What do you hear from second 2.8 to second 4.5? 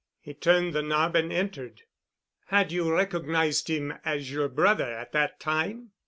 recognized him as your